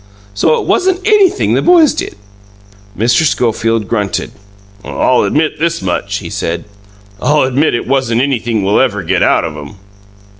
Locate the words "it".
0.59-0.65, 7.75-7.87